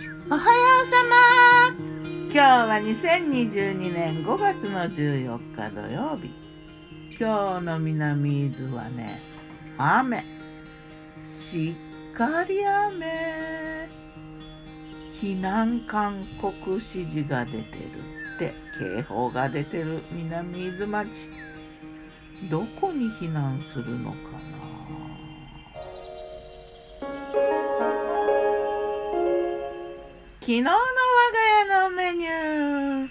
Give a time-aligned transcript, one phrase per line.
[0.00, 0.42] おはよ
[0.82, 1.76] うさま。
[2.24, 6.30] 今日は2022年5月の14日土曜日。
[7.20, 9.20] 今日の南伊豆はね
[9.76, 10.24] 雨。
[11.22, 11.74] し
[12.12, 13.90] っかり雨。
[15.20, 17.64] 避難勧告指示が出てる
[18.36, 21.28] って警報が出てる南伊豆町。
[22.50, 25.29] どこに避難するのかな。
[30.42, 30.80] 昨日の我が
[31.66, 33.08] 家のメニュー。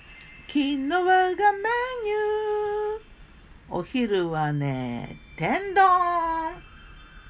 [0.47, 3.01] 昨日我がメニュー。
[3.69, 5.85] お昼はね天丼。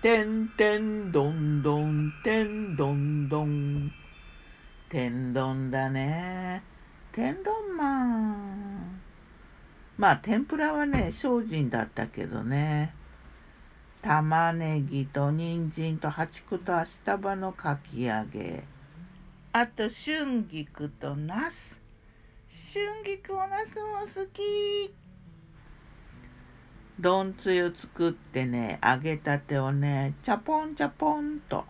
[0.01, 3.91] 天天丼丼天丼丼。
[4.87, 6.63] 天丼だね。
[7.11, 9.01] 天丼マン
[9.97, 12.93] まあ天ぷらはね精進だったけどね。
[14.01, 18.63] 玉ねぎと人参と八九とアシタバのかき揚げ
[19.51, 21.81] あと春菊とナス。
[22.47, 24.93] 春菊おナスも好き。
[26.99, 31.63] 丼つゆ作ってね揚げたてをねチャポンチャポンと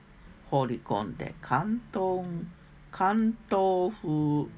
[0.52, 2.28] 放り込んで関東
[2.92, 4.50] 関東風。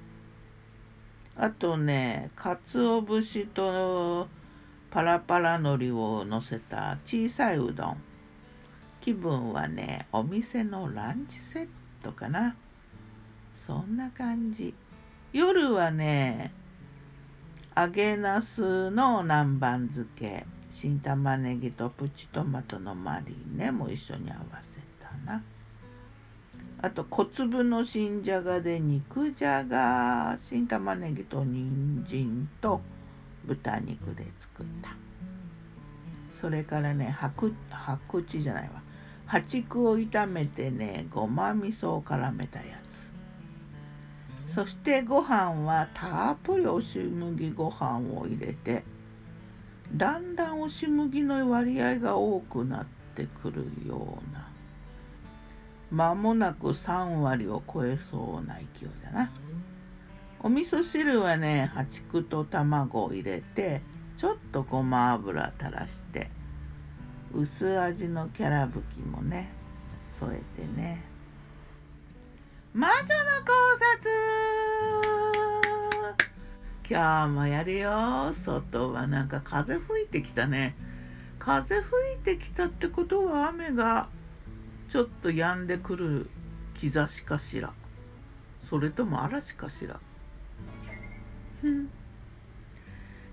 [1.36, 4.28] あとね鰹節と
[4.90, 8.02] パラパラ海苔をのせた小さいうどん。
[9.00, 11.68] 気分はねお店のランチセッ
[12.02, 12.56] トかな。
[13.66, 14.74] そんな感じ。
[15.34, 16.52] 夜はね
[17.78, 25.42] 揚げなすの南蛮漬け新玉ねぎとプチトマトのマリネも一緒に合わせたな。
[26.82, 32.82] あと小粒の新じゃがで肉じゃが新玉ねぎと人参と
[33.46, 34.90] 豚肉で作った。
[36.40, 38.82] それからね白白地じゃないわ。
[39.28, 42.91] 八九を炒めてねごま味噌を絡めたやつ。
[44.54, 48.84] そしてご飯はたっぷり押し麦ご飯を入れて
[49.94, 52.86] だんだん押し麦の割合が多くなっ
[53.16, 54.50] てくるような
[55.92, 59.32] 間もなく3割を超えそうな勢いだな。
[60.44, 63.82] お味噌汁はね八九と卵を入れて
[64.18, 66.32] ちょっとごま油垂らして
[67.34, 69.50] 薄味のキャラ吹きもね
[70.20, 71.04] 添えてね。
[72.74, 73.12] 魔女の考
[74.00, 74.21] 察
[76.92, 78.34] 今日もやるよ。
[78.34, 80.76] 外はなんか風吹いてきたね。
[81.40, 81.86] 風吹
[82.16, 84.10] いてきたってことは雨が
[84.90, 86.30] ちょっと止んでくる
[86.76, 87.72] 兆しかしら。
[88.70, 90.02] それとも嵐かしら。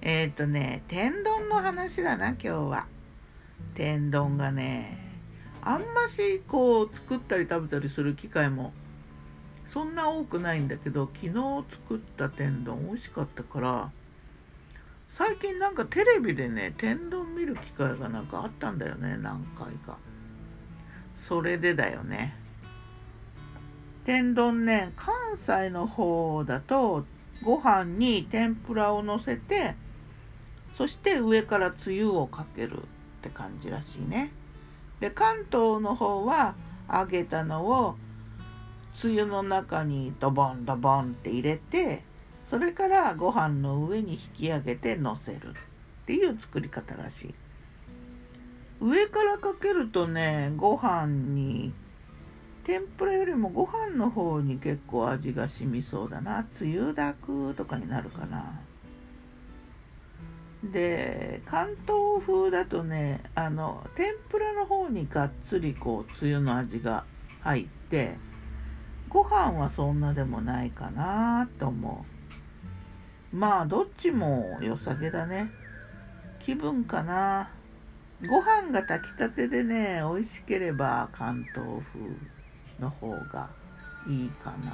[0.03, 2.87] えっとね天丼の話だな今日は。
[3.75, 5.01] 天丼がね
[5.63, 8.73] あんましこう作ったり食べたりする機会も
[9.69, 11.33] そんな多くないんだけど昨日
[11.71, 13.91] 作った天丼美味しかったから
[15.11, 19.99] 最近なんかテレビでね天丼見る機会がなんかあったんだよね何回か。
[21.19, 22.37] それでだよね。
[24.05, 27.05] 天丼ね関西の方だと
[27.43, 29.75] ご飯に天ぷらをのせて
[30.77, 32.81] そして上からつゆをかけるっ
[33.23, 34.31] て感じらしいね。
[35.01, 36.55] で関東の方は
[36.91, 37.97] 揚げたのを
[38.99, 42.03] つゆの中にドボンドボンって入れて
[42.51, 45.53] それからご飯の上に引き上げてのせるっ
[46.07, 47.35] ていう作り方らしい。
[48.81, 51.73] 上からかけるとねご飯に
[52.65, 56.45] 天ぷらよりもご飯の方に結構味が染みそうだな。
[56.53, 58.61] つゆだくとかになるかな。
[60.65, 67.05] で関東風だとねあの天ぷらの方にがっつりこうつゆの味が
[67.43, 68.17] 入って
[69.09, 72.05] ご飯はそんなでもないかなと思
[73.33, 73.37] う。
[73.37, 75.51] まあどっちも良さげだね。
[76.39, 77.51] 気分かな。
[78.29, 82.01] ご飯が炊きたてでね美味しければ関東風
[82.81, 83.49] の方が
[84.09, 84.73] いいかな。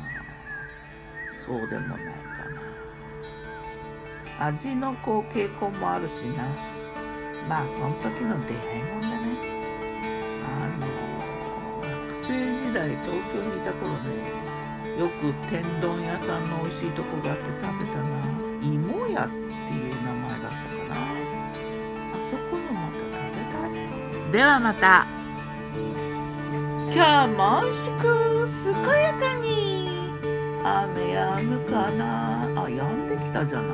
[1.44, 2.10] そうでもないか
[4.38, 4.46] な。
[4.46, 6.44] 味のこう傾向もあるしな。
[7.48, 9.13] まあその時の出会いもね。
[12.86, 14.04] 代東京にいた頃ね
[14.98, 18.06] よく天丼屋さんの美味しいとこがあって食べたな
[18.62, 20.52] 芋屋っていう名前だったか
[20.88, 20.94] な。
[20.94, 23.88] あそこのまた食べた
[24.28, 25.06] いではまた
[26.92, 28.02] 今日も美味しく
[28.62, 28.72] 健
[29.02, 29.48] やかに
[30.62, 32.02] 雨やむかな。
[32.62, 33.68] あ止んできたじゃない。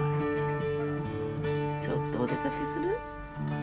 [1.83, 2.97] ちょっとお出かけする？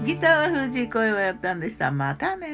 [0.05, 1.91] ギターは藤井声をやったんでした。
[1.91, 2.47] またね。